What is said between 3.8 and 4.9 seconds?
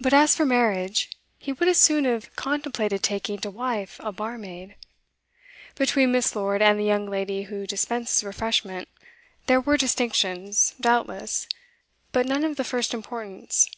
a barmaid.